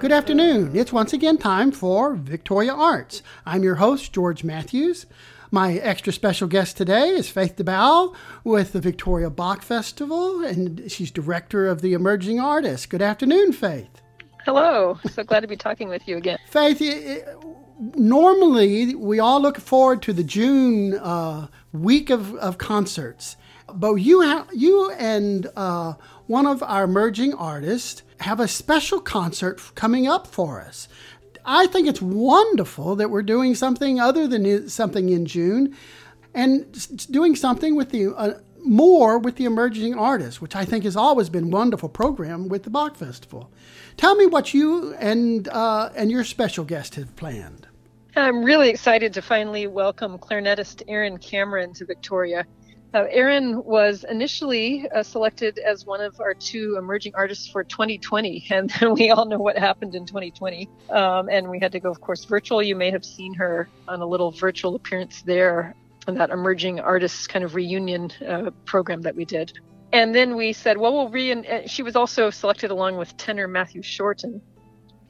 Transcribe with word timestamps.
Good 0.00 0.12
afternoon. 0.12 0.74
It's 0.74 0.94
once 0.94 1.12
again 1.12 1.36
time 1.36 1.70
for 1.72 2.14
Victoria 2.14 2.72
Arts. 2.72 3.22
I'm 3.44 3.62
your 3.62 3.74
host, 3.74 4.14
George 4.14 4.42
Matthews. 4.42 5.04
My 5.50 5.74
extra 5.74 6.10
special 6.10 6.48
guest 6.48 6.78
today 6.78 7.10
is 7.10 7.28
Faith 7.28 7.56
DeBow 7.56 8.14
with 8.42 8.72
the 8.72 8.80
Victoria 8.80 9.28
Bach 9.28 9.60
Festival, 9.60 10.42
and 10.42 10.90
she's 10.90 11.10
director 11.10 11.68
of 11.68 11.82
the 11.82 11.92
Emerging 11.92 12.40
Artists. 12.40 12.86
Good 12.86 13.02
afternoon, 13.02 13.52
Faith. 13.52 14.00
Hello. 14.46 14.98
So 15.10 15.22
glad 15.22 15.40
to 15.40 15.48
be 15.48 15.56
talking 15.56 15.90
with 15.90 16.08
you 16.08 16.16
again. 16.16 16.38
Faith, 16.48 16.80
normally 17.78 18.94
we 18.94 19.20
all 19.20 19.42
look 19.42 19.58
forward 19.58 20.00
to 20.00 20.14
the 20.14 20.24
June 20.24 20.94
uh, 20.94 21.48
week 21.72 22.08
of, 22.08 22.34
of 22.36 22.56
concerts, 22.56 23.36
but 23.74 23.96
you, 23.96 24.22
ha- 24.22 24.46
you 24.50 24.90
and 24.92 25.46
uh, 25.56 25.92
one 26.30 26.46
of 26.46 26.62
our 26.62 26.84
emerging 26.84 27.34
artists 27.34 28.04
have 28.20 28.38
a 28.38 28.46
special 28.46 29.00
concert 29.00 29.60
coming 29.74 30.06
up 30.06 30.28
for 30.28 30.60
us. 30.60 30.86
I 31.44 31.66
think 31.66 31.88
it's 31.88 32.00
wonderful 32.00 32.94
that 32.96 33.10
we're 33.10 33.22
doing 33.22 33.56
something 33.56 33.98
other 33.98 34.28
than 34.28 34.68
something 34.68 35.08
in 35.08 35.26
June 35.26 35.76
and 36.32 37.10
doing 37.10 37.34
something 37.34 37.74
with 37.74 37.90
the 37.90 38.14
uh, 38.16 38.34
more 38.62 39.18
with 39.18 39.36
the 39.36 39.44
emerging 39.44 39.94
artists, 39.98 40.40
which 40.40 40.54
I 40.54 40.64
think 40.64 40.84
has 40.84 40.94
always 40.94 41.28
been 41.28 41.50
wonderful 41.50 41.88
program 41.88 42.48
with 42.48 42.62
the 42.62 42.70
Bach 42.70 42.94
Festival. 42.94 43.50
Tell 43.96 44.14
me 44.14 44.26
what 44.26 44.54
you 44.54 44.94
and 45.00 45.48
uh, 45.48 45.90
and 45.96 46.12
your 46.12 46.22
special 46.22 46.64
guest 46.64 46.94
have 46.94 47.16
planned. 47.16 47.66
I'm 48.14 48.44
really 48.44 48.70
excited 48.70 49.14
to 49.14 49.22
finally 49.22 49.66
welcome 49.66 50.16
clarinetist 50.18 50.82
Erin 50.86 51.18
Cameron 51.18 51.74
to 51.74 51.84
Victoria. 51.84 52.46
Uh, 52.92 53.04
Erin 53.10 53.62
was 53.64 54.04
initially 54.04 54.88
uh, 54.90 55.02
selected 55.02 55.58
as 55.58 55.86
one 55.86 56.00
of 56.00 56.20
our 56.20 56.34
two 56.34 56.74
emerging 56.76 57.12
artists 57.14 57.46
for 57.46 57.62
2020, 57.62 58.46
and 58.50 58.70
then 58.80 58.94
we 58.94 59.10
all 59.10 59.26
know 59.26 59.38
what 59.38 59.56
happened 59.56 59.94
in 59.94 60.04
2020. 60.04 60.68
Um, 60.90 61.28
and 61.28 61.48
we 61.48 61.60
had 61.60 61.72
to 61.72 61.80
go, 61.80 61.90
of 61.90 62.00
course, 62.00 62.24
virtual. 62.24 62.62
You 62.62 62.74
may 62.74 62.90
have 62.90 63.04
seen 63.04 63.34
her 63.34 63.68
on 63.86 64.00
a 64.00 64.06
little 64.06 64.32
virtual 64.32 64.74
appearance 64.74 65.22
there 65.22 65.74
on 66.08 66.14
that 66.14 66.30
emerging 66.30 66.80
artists 66.80 67.26
kind 67.26 67.44
of 67.44 67.54
reunion 67.54 68.10
uh, 68.26 68.50
program 68.64 69.02
that 69.02 69.14
we 69.14 69.24
did. 69.24 69.52
And 69.92 70.14
then 70.14 70.36
we 70.36 70.52
said, 70.52 70.76
well, 70.76 70.92
we'll 70.92 71.08
re. 71.08 71.66
She 71.66 71.82
was 71.82 71.96
also 71.96 72.30
selected 72.30 72.70
along 72.70 72.96
with 72.96 73.16
tenor 73.16 73.48
Matthew 73.48 73.82
Shorten, 73.82 74.40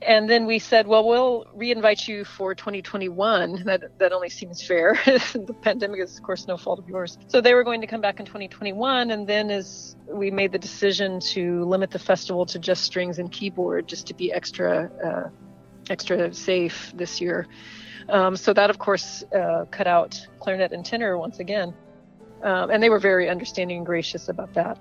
and 0.03 0.31
then 0.31 0.47
we 0.47 0.59
said, 0.59 0.87
well, 0.87 1.07
we'll 1.07 1.45
reinvite 1.55 2.09
you 2.09 2.25
for 2.25 2.55
2021. 2.55 3.65
That 3.65 3.99
that 3.99 4.13
only 4.13 4.31
seems 4.31 4.67
fair. 4.67 4.99
the 5.05 5.55
pandemic 5.61 6.01
is, 6.01 6.17
of 6.17 6.23
course, 6.23 6.47
no 6.49 6.57
fault 6.57 6.79
of 6.79 6.89
yours. 6.89 7.19
So 7.29 7.41
they 7.41 7.53
were 7.53 7.65
going 7.65 7.83
to 7.83 7.87
come 7.87 8.01
back 8.01 8.19
in 8.19 8.27
2021, 8.27 9.11
and 9.11 9.27
then 9.27 9.51
as 9.51 9.97
we 10.09 10.31
made 10.31 10.53
the 10.53 10.59
decision 10.59 11.21
to 11.21 11.65
limit 11.65 11.91
the 11.91 11.99
festival 11.99 12.47
to 12.47 12.59
just 12.59 12.83
strings 12.85 13.19
and 13.19 13.31
keyboard, 13.31 13.87
just 13.87 14.07
to 14.07 14.15
be 14.15 14.33
extra 14.33 14.91
uh, 15.05 15.29
extra 15.91 16.33
safe 16.33 16.93
this 16.95 17.21
year. 17.21 17.47
Um, 18.09 18.37
so 18.37 18.55
that, 18.55 18.71
of 18.71 18.79
course, 18.79 19.23
uh, 19.35 19.67
cut 19.71 19.87
out 19.87 20.27
clarinet 20.41 20.73
and 20.73 20.85
tenor 20.85 21.19
once 21.19 21.41
again, 21.41 21.75
um, 22.43 22.71
and 22.71 22.83
they 22.83 22.89
were 22.89 22.99
very 22.99 23.29
understanding 23.29 23.79
and 23.79 23.87
gracious 23.87 24.29
about 24.31 24.55
that. 24.55 24.79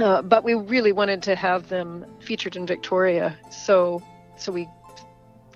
Uh, 0.00 0.22
but 0.22 0.42
we 0.42 0.54
really 0.54 0.90
wanted 0.90 1.22
to 1.22 1.36
have 1.36 1.68
them 1.68 2.04
featured 2.18 2.56
in 2.56 2.66
Victoria, 2.66 3.38
so 3.50 4.02
so 4.36 4.52
we 4.52 4.68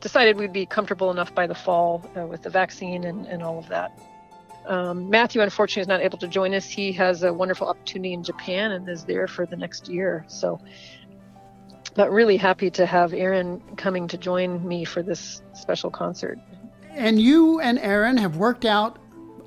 decided 0.00 0.36
we'd 0.36 0.52
be 0.52 0.66
comfortable 0.66 1.10
enough 1.10 1.34
by 1.34 1.46
the 1.46 1.54
fall 1.54 2.08
uh, 2.16 2.26
with 2.26 2.42
the 2.42 2.50
vaccine 2.50 3.04
and, 3.04 3.26
and 3.26 3.42
all 3.42 3.58
of 3.58 3.68
that. 3.68 3.98
Um, 4.66 5.08
Matthew, 5.08 5.40
unfortunately, 5.40 5.82
is 5.82 5.88
not 5.88 6.02
able 6.02 6.18
to 6.18 6.28
join 6.28 6.52
us. 6.54 6.68
He 6.68 6.92
has 6.92 7.22
a 7.22 7.32
wonderful 7.32 7.68
opportunity 7.68 8.12
in 8.12 8.22
Japan 8.22 8.72
and 8.72 8.88
is 8.88 9.04
there 9.04 9.26
for 9.26 9.46
the 9.46 9.56
next 9.56 9.88
year. 9.88 10.24
So, 10.28 10.60
but 11.94 12.12
really 12.12 12.36
happy 12.36 12.70
to 12.72 12.84
have 12.84 13.14
Erin 13.14 13.62
coming 13.76 14.06
to 14.08 14.18
join 14.18 14.66
me 14.66 14.84
for 14.84 15.02
this 15.02 15.42
special 15.54 15.90
concert. 15.90 16.38
And 16.90 17.20
you 17.20 17.60
and 17.60 17.78
Erin 17.78 18.18
have 18.18 18.36
worked 18.36 18.66
out 18.66 18.98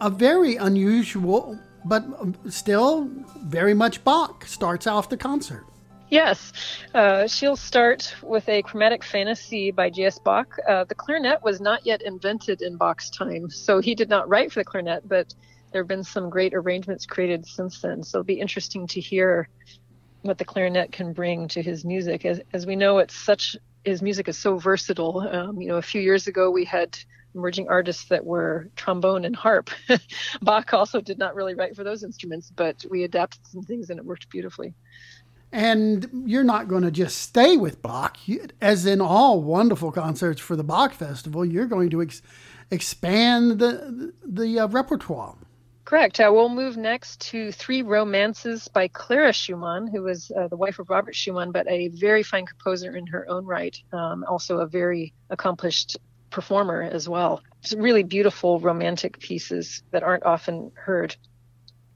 a 0.01 0.09
very 0.09 0.55
unusual, 0.55 1.59
but 1.85 2.03
still 2.49 3.07
very 3.43 3.75
much 3.75 4.03
Bach 4.03 4.45
starts 4.45 4.87
off 4.87 5.09
the 5.09 5.17
concert. 5.17 5.65
Yes, 6.11 6.51
uh, 6.93 7.25
she'll 7.25 7.55
start 7.55 8.13
with 8.21 8.49
a 8.49 8.61
chromatic 8.63 9.01
fantasy 9.01 9.71
by 9.71 9.89
J.S. 9.89 10.19
Bach. 10.19 10.57
Uh, 10.67 10.83
the 10.83 10.93
clarinet 10.93 11.41
was 11.41 11.61
not 11.61 11.85
yet 11.85 12.01
invented 12.01 12.61
in 12.61 12.75
Bach's 12.75 13.09
time, 13.09 13.49
so 13.49 13.79
he 13.79 13.95
did 13.95 14.09
not 14.09 14.27
write 14.27 14.51
for 14.51 14.59
the 14.59 14.65
clarinet, 14.65 15.07
but 15.07 15.33
there 15.71 15.81
have 15.81 15.87
been 15.87 16.03
some 16.03 16.29
great 16.29 16.53
arrangements 16.53 17.05
created 17.05 17.45
since 17.45 17.79
then. 17.79 18.03
So 18.03 18.17
it'll 18.17 18.25
be 18.25 18.41
interesting 18.41 18.87
to 18.87 18.99
hear 18.99 19.47
what 20.23 20.37
the 20.37 20.43
clarinet 20.43 20.91
can 20.91 21.13
bring 21.13 21.47
to 21.47 21.61
his 21.61 21.85
music. 21.85 22.25
As, 22.25 22.41
as 22.51 22.65
we 22.65 22.75
know, 22.75 22.97
it's 22.97 23.15
such 23.15 23.55
his 23.85 24.01
music 24.01 24.27
is 24.27 24.37
so 24.37 24.57
versatile. 24.57 25.21
Um, 25.31 25.61
you 25.61 25.69
know, 25.69 25.77
a 25.77 25.81
few 25.81 26.01
years 26.01 26.27
ago 26.27 26.51
we 26.51 26.65
had 26.65 26.97
emerging 27.33 27.69
artists 27.69 28.05
that 28.09 28.25
were 28.25 28.69
trombone 28.75 29.23
and 29.23 29.35
harp. 29.35 29.69
Bach 30.41 30.73
also 30.73 30.99
did 30.99 31.17
not 31.17 31.35
really 31.35 31.55
write 31.55 31.75
for 31.75 31.85
those 31.85 32.03
instruments, 32.03 32.51
but 32.53 32.83
we 32.89 33.05
adapted 33.05 33.47
some 33.47 33.61
things 33.61 33.89
and 33.89 33.97
it 33.97 34.05
worked 34.05 34.29
beautifully. 34.29 34.75
And 35.51 36.23
you're 36.25 36.43
not 36.43 36.67
going 36.67 36.83
to 36.83 36.91
just 36.91 37.17
stay 37.17 37.57
with 37.57 37.81
Bach, 37.81 38.17
as 38.61 38.85
in 38.85 39.01
all 39.01 39.41
wonderful 39.41 39.91
concerts 39.91 40.39
for 40.39 40.55
the 40.55 40.63
Bach 40.63 40.93
Festival. 40.93 41.43
You're 41.43 41.65
going 41.65 41.89
to 41.89 42.01
ex- 42.01 42.21
expand 42.69 43.59
the 43.59 44.13
the 44.25 44.59
uh, 44.59 44.67
repertoire. 44.67 45.35
Correct. 45.83 46.21
Uh, 46.21 46.29
we'll 46.33 46.47
move 46.47 46.77
next 46.77 47.19
to 47.31 47.51
Three 47.51 47.81
Romances 47.81 48.69
by 48.69 48.87
Clara 48.87 49.33
Schumann, 49.33 49.87
who 49.87 50.03
was 50.03 50.31
uh, 50.31 50.47
the 50.47 50.55
wife 50.55 50.79
of 50.79 50.89
Robert 50.89 51.15
Schumann, 51.15 51.51
but 51.51 51.67
a 51.67 51.89
very 51.89 52.23
fine 52.23 52.45
composer 52.45 52.95
in 52.95 53.07
her 53.07 53.29
own 53.29 53.45
right, 53.45 53.77
um, 53.91 54.23
also 54.25 54.59
a 54.59 54.67
very 54.67 55.13
accomplished 55.29 55.97
performer 56.29 56.81
as 56.81 57.09
well. 57.09 57.41
It's 57.61 57.73
really 57.73 58.03
beautiful 58.03 58.61
romantic 58.61 59.19
pieces 59.19 59.83
that 59.91 60.01
aren't 60.01 60.23
often 60.23 60.71
heard. 60.75 61.15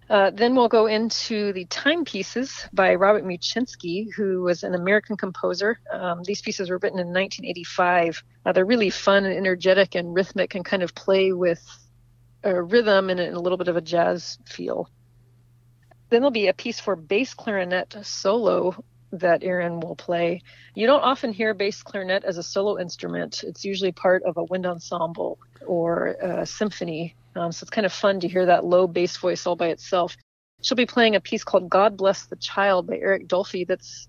Uh, 0.07 0.29
then 0.29 0.55
we'll 0.55 0.67
go 0.67 0.85
into 0.85 1.51
the 1.53 1.65
timepieces 1.65 2.67
by 2.71 2.93
Robert 2.93 3.25
Muczynski, 3.25 4.13
who 4.13 4.43
was 4.43 4.63
an 4.63 4.75
American 4.75 5.17
composer. 5.17 5.79
Um, 5.91 6.21
these 6.23 6.41
pieces 6.41 6.69
were 6.69 6.77
written 6.77 6.99
in 6.99 7.07
1985. 7.07 8.23
Uh, 8.45 8.51
they're 8.51 8.65
really 8.65 8.91
fun 8.91 9.25
and 9.25 9.35
energetic 9.35 9.95
and 9.95 10.13
rhythmic 10.13 10.53
and 10.53 10.63
kind 10.63 10.83
of 10.83 10.93
play 10.93 11.31
with 11.31 11.63
a 12.43 12.61
rhythm 12.61 13.09
and 13.09 13.19
a 13.19 13.39
little 13.39 13.57
bit 13.57 13.67
of 13.67 13.77
a 13.77 13.81
jazz 13.81 14.37
feel. 14.45 14.89
Then 16.09 16.21
there'll 16.21 16.31
be 16.31 16.47
a 16.47 16.53
piece 16.53 16.79
for 16.79 16.95
bass 16.95 17.33
clarinet 17.33 17.95
solo 18.03 18.75
that 19.19 19.43
Erin 19.43 19.79
will 19.79 19.95
play. 19.95 20.41
You 20.73 20.87
don't 20.87 21.01
often 21.01 21.33
hear 21.33 21.53
bass 21.53 21.83
clarinet 21.83 22.23
as 22.23 22.37
a 22.37 22.43
solo 22.43 22.79
instrument. 22.79 23.43
It's 23.43 23.65
usually 23.65 23.91
part 23.91 24.23
of 24.23 24.37
a 24.37 24.43
wind 24.43 24.65
ensemble 24.65 25.39
or 25.65 26.15
a 26.21 26.45
symphony 26.45 27.15
um, 27.35 27.51
so 27.51 27.63
it's 27.63 27.69
kind 27.69 27.85
of 27.85 27.93
fun 27.93 28.19
to 28.21 28.27
hear 28.27 28.45
that 28.45 28.65
low 28.65 28.87
bass 28.87 29.17
voice 29.17 29.45
all 29.45 29.55
by 29.55 29.67
itself. 29.67 30.15
She'll 30.61 30.77
be 30.77 30.85
playing 30.85 31.15
a 31.15 31.19
piece 31.19 31.43
called 31.43 31.69
God 31.69 31.97
Bless 31.97 32.25
the 32.25 32.37
Child 32.37 32.87
by 32.87 32.97
Eric 32.97 33.27
Dolphy 33.27 33.67
that's 33.67 34.07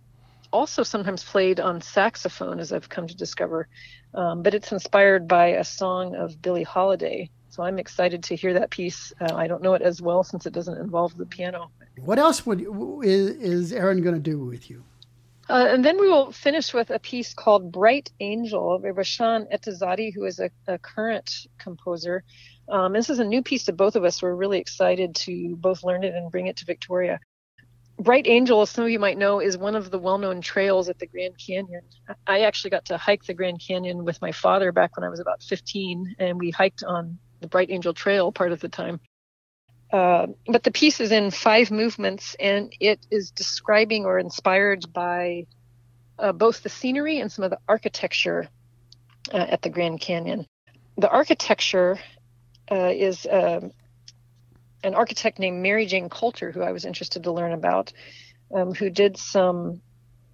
also 0.52 0.82
sometimes 0.82 1.24
played 1.24 1.58
on 1.58 1.80
saxophone, 1.80 2.60
as 2.60 2.72
I've 2.72 2.88
come 2.88 3.08
to 3.08 3.16
discover. 3.16 3.68
Um, 4.14 4.42
but 4.42 4.54
it's 4.54 4.72
inspired 4.72 5.26
by 5.26 5.48
a 5.48 5.64
song 5.64 6.14
of 6.14 6.40
Billie 6.40 6.62
Holiday. 6.62 7.30
So 7.50 7.62
I'm 7.62 7.78
excited 7.78 8.22
to 8.24 8.36
hear 8.36 8.54
that 8.54 8.70
piece. 8.70 9.12
Uh, 9.20 9.34
I 9.34 9.48
don't 9.48 9.62
know 9.62 9.74
it 9.74 9.82
as 9.82 10.00
well 10.00 10.22
since 10.22 10.46
it 10.46 10.52
doesn't 10.52 10.78
involve 10.78 11.16
the 11.16 11.26
piano. 11.26 11.70
What 11.98 12.18
else 12.18 12.46
would 12.46 12.60
is, 13.02 13.30
is 13.36 13.72
Erin 13.72 14.02
going 14.02 14.14
to 14.14 14.20
do 14.20 14.38
with 14.38 14.70
you? 14.70 14.84
Uh, 15.48 15.66
and 15.70 15.84
then 15.84 16.00
we 16.00 16.08
will 16.08 16.32
finish 16.32 16.74
with 16.74 16.90
a 16.90 16.98
piece 16.98 17.32
called 17.32 17.70
Bright 17.70 18.10
Angel 18.18 18.78
by 18.82 18.88
Roshanne 18.88 19.46
Etezady, 19.52 20.12
who 20.12 20.24
is 20.24 20.40
a, 20.40 20.50
a 20.66 20.78
current 20.78 21.46
composer. 21.58 22.24
Um, 22.68 22.92
this 22.92 23.10
is 23.10 23.20
a 23.20 23.24
new 23.24 23.42
piece 23.42 23.64
to 23.66 23.72
both 23.72 23.94
of 23.94 24.04
us. 24.04 24.20
We're 24.20 24.34
really 24.34 24.58
excited 24.58 25.14
to 25.16 25.54
both 25.56 25.84
learn 25.84 26.02
it 26.02 26.14
and 26.14 26.32
bring 26.32 26.48
it 26.48 26.56
to 26.56 26.64
Victoria. 26.64 27.20
Bright 27.98 28.26
Angel, 28.26 28.60
as 28.60 28.70
some 28.70 28.84
of 28.84 28.90
you 28.90 28.98
might 28.98 29.16
know, 29.16 29.40
is 29.40 29.56
one 29.56 29.74
of 29.74 29.90
the 29.90 29.98
well 29.98 30.18
known 30.18 30.40
trails 30.40 30.88
at 30.88 30.98
the 30.98 31.06
Grand 31.06 31.34
Canyon. 31.38 31.80
I 32.26 32.40
actually 32.40 32.70
got 32.70 32.84
to 32.86 32.98
hike 32.98 33.24
the 33.24 33.32
Grand 33.32 33.62
Canyon 33.66 34.04
with 34.04 34.20
my 34.20 34.32
father 34.32 34.72
back 34.72 34.96
when 34.96 35.04
I 35.04 35.08
was 35.08 35.20
about 35.20 35.42
15, 35.42 36.16
and 36.18 36.38
we 36.38 36.50
hiked 36.50 36.82
on 36.82 37.18
the 37.40 37.46
Bright 37.46 37.70
Angel 37.70 37.94
Trail 37.94 38.32
part 38.32 38.52
of 38.52 38.60
the 38.60 38.68
time. 38.68 39.00
Uh, 39.92 40.26
but 40.46 40.64
the 40.64 40.70
piece 40.70 41.00
is 41.00 41.12
in 41.12 41.30
five 41.30 41.70
movements, 41.70 42.36
and 42.40 42.72
it 42.80 43.06
is 43.10 43.30
describing 43.30 44.04
or 44.04 44.18
inspired 44.18 44.92
by 44.92 45.46
uh, 46.18 46.32
both 46.32 46.62
the 46.62 46.68
scenery 46.68 47.20
and 47.20 47.30
some 47.30 47.44
of 47.44 47.50
the 47.50 47.58
architecture 47.68 48.48
uh, 49.32 49.36
at 49.36 49.62
the 49.62 49.70
Grand 49.70 50.00
Canyon. 50.00 50.46
The 50.96 51.08
architecture 51.08 51.98
uh, 52.70 52.92
is 52.94 53.26
um, 53.30 53.70
an 54.82 54.94
architect 54.94 55.38
named 55.38 55.62
Mary 55.62 55.86
Jane 55.86 56.08
Colter, 56.08 56.50
who 56.50 56.62
I 56.62 56.72
was 56.72 56.84
interested 56.84 57.24
to 57.24 57.32
learn 57.32 57.52
about, 57.52 57.92
um, 58.54 58.74
who 58.74 58.90
did 58.90 59.16
some 59.16 59.80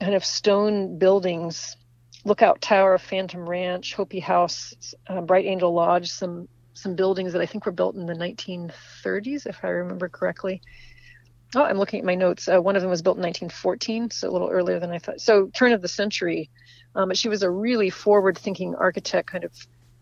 kind 0.01 0.15
of 0.15 0.25
stone 0.25 0.99
buildings, 0.99 1.77
Lookout 2.25 2.61
Tower, 2.61 2.99
Phantom 2.99 3.49
Ranch, 3.49 3.95
Hopi 3.95 4.21
House, 4.21 4.75
uh, 5.09 5.21
Bright 5.21 5.47
Angel 5.47 5.73
Lodge, 5.73 6.11
some 6.11 6.49
some 6.75 6.95
buildings 6.95 7.33
that 7.33 7.43
I 7.43 7.47
think 7.47 7.67
were 7.67 7.73
built 7.73 7.95
in 7.95 8.07
the 8.07 8.15
1930s, 8.15 9.47
if 9.47 9.65
I 9.65 9.69
remember 9.69 10.09
correctly. 10.09 10.63
Oh, 11.55 11.63
I'm 11.63 11.79
looking 11.79 12.01
at 12.01 12.07
my 12.07 12.15
notes. 12.15 12.49
Uh, 12.49 12.61
one 12.61 12.77
of 12.77 12.83
them 12.83 12.91
was 12.91 13.03
built 13.03 13.19
in 13.19 13.23
1914, 13.23 14.11
so 14.11 14.29
a 14.29 14.33
little 14.33 14.49
earlier 14.49 14.81
than 14.81 14.91
I 14.91 14.99
thought. 14.99 15.21
So 15.21 15.49
turn 15.49 15.73
of 15.73 15.83
the 15.83 15.89
century. 15.89 16.51
Um, 16.95 17.09
but 17.09 17.19
she 17.19 17.29
was 17.29 17.43
a 17.43 17.51
really 17.51 17.91
forward-thinking 17.91 18.75
architect, 18.75 19.31
kind 19.31 19.45
of 19.45 19.53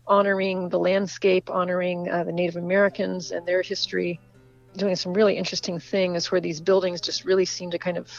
honoring 0.07 0.69
the 0.69 0.79
landscape, 0.79 1.49
honoring 1.49 2.09
uh, 2.09 2.23
the 2.23 2.31
Native 2.31 2.57
Americans 2.57 3.31
and 3.31 3.45
their 3.47 3.61
history, 3.61 4.19
doing 4.75 4.95
some 4.95 5.13
really 5.13 5.37
interesting 5.37 5.79
things 5.79 6.31
where 6.31 6.41
these 6.41 6.61
buildings 6.61 7.01
just 7.01 7.25
really 7.25 7.45
seem 7.45 7.71
to 7.71 7.79
kind 7.79 7.97
of 7.97 8.09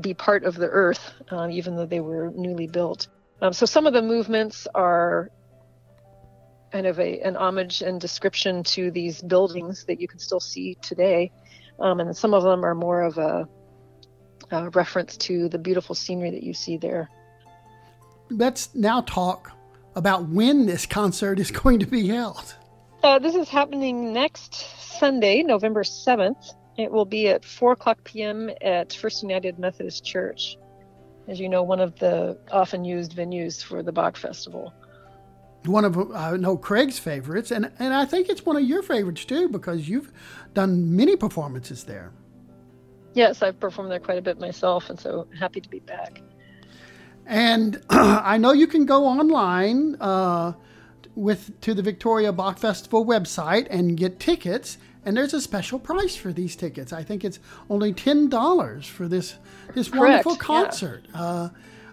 be 0.00 0.14
part 0.14 0.44
of 0.44 0.54
the 0.54 0.68
earth, 0.68 1.12
um, 1.30 1.50
even 1.50 1.76
though 1.76 1.86
they 1.86 2.00
were 2.00 2.30
newly 2.34 2.66
built. 2.66 3.06
Um, 3.42 3.52
so 3.52 3.66
some 3.66 3.86
of 3.86 3.92
the 3.92 4.02
movements 4.02 4.66
are 4.74 5.30
kind 6.72 6.86
of 6.86 6.98
a, 6.98 7.20
an 7.20 7.36
homage 7.36 7.82
and 7.82 8.00
description 8.00 8.62
to 8.62 8.90
these 8.90 9.22
buildings 9.22 9.84
that 9.84 10.00
you 10.00 10.08
can 10.08 10.18
still 10.18 10.40
see 10.40 10.76
today. 10.82 11.30
Um, 11.78 12.00
and 12.00 12.16
some 12.16 12.34
of 12.34 12.42
them 12.42 12.64
are 12.64 12.74
more 12.74 13.02
of 13.02 13.18
a, 13.18 13.48
a 14.50 14.70
reference 14.70 15.16
to 15.18 15.48
the 15.48 15.58
beautiful 15.58 15.94
scenery 15.94 16.30
that 16.30 16.42
you 16.42 16.54
see 16.54 16.76
there. 16.76 17.08
Let's 18.30 18.74
now 18.74 19.00
talk 19.00 19.52
about 19.96 20.28
when 20.28 20.66
this 20.66 20.86
concert 20.86 21.40
is 21.40 21.50
going 21.62 21.80
to 21.80 21.86
be 21.86 22.08
held. 22.08 22.54
Uh, 23.02 23.18
this 23.18 23.34
is 23.34 23.48
happening 23.48 24.12
next 24.12 24.54
Sunday, 24.98 25.42
November 25.42 25.82
7th. 25.82 26.54
It 26.76 26.92
will 26.92 27.06
be 27.06 27.28
at 27.28 27.44
4 27.44 27.72
o'clock 27.72 28.04
p.m. 28.04 28.50
at 28.60 28.92
First 28.92 29.22
United 29.22 29.58
Methodist 29.58 30.04
Church. 30.04 30.56
As 31.26 31.40
you 31.40 31.48
know, 31.48 31.62
one 31.62 31.80
of 31.80 31.98
the 31.98 32.38
often 32.50 32.84
used 32.84 33.16
venues 33.16 33.62
for 33.62 33.82
the 33.82 33.92
Bach 33.92 34.16
Festival. 34.16 34.72
One 35.64 35.84
of 35.84 36.12
I 36.12 36.36
know 36.36 36.56
Craig's 36.56 36.98
favorites, 36.98 37.50
and, 37.50 37.70
and 37.78 37.92
I 37.92 38.06
think 38.06 38.28
it's 38.28 38.46
one 38.46 38.56
of 38.56 38.62
your 38.62 38.82
favorites 38.82 39.24
too 39.26 39.48
because 39.48 39.88
you've 39.88 40.10
done 40.54 40.96
many 40.96 41.16
performances 41.16 41.84
there. 41.84 42.12
Yes, 43.12 43.42
I've 43.42 43.58
performed 43.60 43.90
there 43.90 43.98
quite 43.98 44.18
a 44.18 44.22
bit 44.22 44.38
myself, 44.38 44.88
and 44.88 44.98
so 44.98 45.26
happy 45.38 45.60
to 45.60 45.68
be 45.68 45.80
back. 45.80 46.22
And 47.26 47.82
I 47.90 48.38
know 48.38 48.52
you 48.52 48.66
can 48.66 48.86
go 48.86 49.04
online 49.04 49.96
uh, 50.00 50.54
with 51.14 51.60
to 51.60 51.74
the 51.74 51.82
Victoria 51.82 52.32
Bach 52.32 52.58
Festival 52.58 53.04
website 53.04 53.66
and 53.70 53.96
get 53.96 54.20
tickets. 54.20 54.78
And 55.02 55.16
there's 55.16 55.32
a 55.32 55.40
special 55.40 55.78
price 55.78 56.14
for 56.14 56.30
these 56.30 56.54
tickets. 56.56 56.92
I 56.92 57.02
think 57.02 57.24
it's 57.24 57.38
only 57.70 57.92
ten 57.92 58.28
dollars 58.28 58.86
for 58.86 59.08
this 59.08 59.36
this 59.74 59.88
Correct, 59.88 60.26
wonderful 60.26 60.36
concert. 60.36 61.06
Yeah. 61.14 61.22
Uh, 61.22 61.48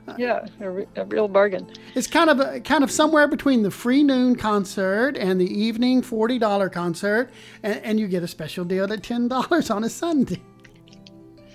yeah, 0.18 0.46
a, 0.62 0.70
re- 0.70 0.88
a, 0.96 1.06
real 1.06 1.28
bargain. 1.28 1.68
It's 1.96 2.08
kind 2.08 2.30
of 2.30 2.40
a, 2.40 2.60
kind 2.60 2.84
of 2.84 2.92
somewhere 2.92 3.28
between 3.28 3.64
the 3.64 3.72
free 3.72 4.04
noon 4.04 4.36
concert 4.36 5.18
and 5.18 5.40
the 5.40 5.48
evening 5.48 6.02
forty 6.02 6.40
dollar 6.40 6.70
concert, 6.70 7.32
and, 7.64 7.82
and 7.84 8.00
you 8.00 8.08
get 8.08 8.24
a 8.24 8.28
special 8.28 8.64
deal 8.64 8.92
at 8.92 9.04
ten 9.04 9.28
dollars 9.28 9.70
on 9.70 9.84
a 9.84 9.90
Sunday. 9.90 10.42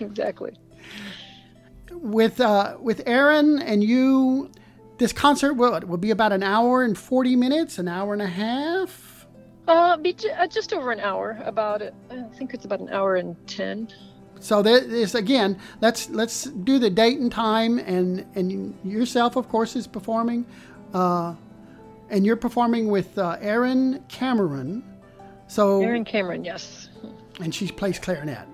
Exactly. 0.01 0.53
With 1.93 2.41
uh, 2.41 2.77
with 2.81 3.03
Erin 3.07 3.61
and 3.61 3.85
you, 3.85 4.51
this 4.99 5.13
concert 5.13 5.53
will 5.53 5.79
will 5.87 5.97
be 5.97 6.11
about 6.11 6.33
an 6.33 6.43
hour 6.43 6.83
and 6.83 6.99
forty 6.99 7.37
minutes, 7.37 7.79
an 7.79 7.87
hour 7.87 8.13
and 8.13 8.23
a 8.23 8.27
half. 8.27 9.29
Uh, 9.69 9.97
be 9.97 10.13
j- 10.15 10.33
uh, 10.33 10.49
just 10.49 10.73
over 10.73 10.91
an 10.91 10.99
hour. 10.99 11.41
About 11.45 11.83
it. 11.83 11.95
I 12.11 12.23
think 12.37 12.53
it's 12.53 12.65
about 12.65 12.81
an 12.81 12.89
hour 12.89 13.15
and 13.15 13.37
ten. 13.47 13.89
So 14.43 14.61
this 14.61 15.15
again, 15.15 15.57
let's 15.81 16.11
let's 16.11 16.45
do 16.45 16.79
the 16.79 16.91
date 16.91 17.19
and 17.21 17.31
time, 17.31 17.79
and 17.79 18.27
and 18.35 18.77
yourself, 18.85 19.37
of 19.37 19.49
course, 19.49 19.77
is 19.77 19.87
performing, 19.87 20.45
uh, 20.93 21.35
and 22.11 22.27
you're 22.27 22.37
performing 22.37 22.89
with 22.89 23.17
uh, 23.19 23.39
Erin 23.41 24.03
Cameron. 24.09 24.83
So 25.47 25.81
Erin 25.81 26.05
Cameron, 26.05 26.45
yes. 26.45 26.89
And 27.41 27.55
she 27.55 27.69
plays 27.69 27.99
clarinet 27.99 28.47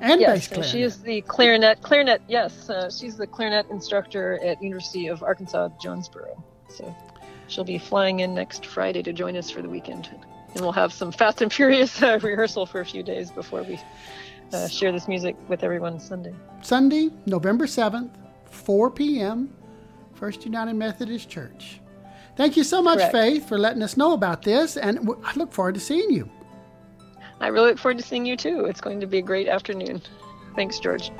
and 0.00 0.20
yes, 0.20 0.30
bass 0.30 0.48
clarinet. 0.48 0.70
she 0.70 0.82
is 0.82 0.98
the 0.98 1.20
clarinet. 1.22 1.82
Clarinet, 1.82 2.20
yes, 2.28 2.68
uh, 2.68 2.90
she's 2.90 3.16
the 3.16 3.26
clarinet 3.26 3.68
instructor 3.70 4.38
at 4.42 4.62
University 4.62 5.06
of 5.08 5.22
Arkansas 5.22 5.70
Jonesboro. 5.80 6.42
So 6.68 6.94
she'll 7.48 7.64
be 7.64 7.78
flying 7.78 8.20
in 8.20 8.34
next 8.34 8.66
Friday 8.66 9.02
to 9.02 9.12
join 9.12 9.36
us 9.36 9.50
for 9.50 9.62
the 9.62 9.68
weekend, 9.68 10.08
and 10.54 10.60
we'll 10.60 10.72
have 10.72 10.92
some 10.92 11.12
fast 11.12 11.42
and 11.42 11.52
furious 11.52 12.02
uh, 12.02 12.18
rehearsal 12.22 12.66
for 12.66 12.80
a 12.80 12.84
few 12.84 13.02
days 13.02 13.30
before 13.30 13.62
we 13.62 13.78
uh, 14.52 14.68
share 14.68 14.92
this 14.92 15.08
music 15.08 15.36
with 15.48 15.62
everyone 15.62 15.98
Sunday. 16.00 16.34
Sunday, 16.62 17.10
November 17.26 17.66
7th, 17.66 18.10
4 18.50 18.90
p.m., 18.90 19.52
First 20.14 20.44
United 20.44 20.74
Methodist 20.74 21.28
Church. 21.28 21.80
Thank 22.36 22.56
you 22.56 22.64
so 22.64 22.82
much, 22.82 22.98
Correct. 22.98 23.12
Faith, 23.12 23.48
for 23.48 23.58
letting 23.58 23.82
us 23.82 23.96
know 23.96 24.12
about 24.12 24.42
this, 24.42 24.76
and 24.76 25.08
I 25.24 25.32
look 25.34 25.52
forward 25.52 25.74
to 25.74 25.80
seeing 25.80 26.10
you. 26.10 26.28
I 27.40 27.48
really 27.48 27.70
look 27.70 27.78
forward 27.78 27.98
to 27.98 28.04
seeing 28.04 28.24
you 28.24 28.36
too. 28.36 28.64
It's 28.64 28.80
going 28.80 29.00
to 29.00 29.06
be 29.06 29.18
a 29.18 29.22
great 29.22 29.48
afternoon. 29.48 30.02
Thanks, 30.54 30.78
George. 30.78 31.10